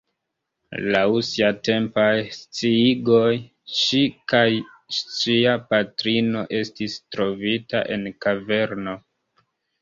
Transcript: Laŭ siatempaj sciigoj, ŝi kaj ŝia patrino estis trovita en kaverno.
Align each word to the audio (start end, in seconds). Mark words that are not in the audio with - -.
Laŭ 0.93 1.01
siatempaj 1.25 2.13
sciigoj, 2.37 3.33
ŝi 3.81 4.01
kaj 4.33 4.47
ŝia 5.19 5.53
patrino 5.75 6.43
estis 6.61 6.97
trovita 7.17 7.85
en 7.99 8.09
kaverno. 8.27 8.97